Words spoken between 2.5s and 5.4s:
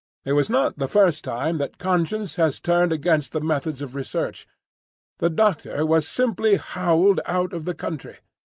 turned against the methods of research. The